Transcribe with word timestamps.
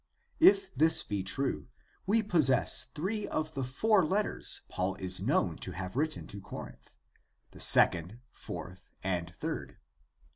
If 0.39 0.73
this 0.73 1.03
be 1.03 1.21
true, 1.21 1.67
we 2.07 2.23
possess 2.23 2.85
three 2.85 3.27
of 3.27 3.53
the 3.53 3.63
four 3.63 4.03
letters 4.03 4.61
Paul 4.67 4.95
is 4.95 5.21
known 5.21 5.57
to 5.57 5.73
have 5.73 5.95
written 5.95 6.25
to 6.25 6.41
Corinth— 6.41 6.89
the 7.51 7.59
second, 7.59 8.17
fourth, 8.31 8.89
and 9.03 9.31
third. 9.35 9.77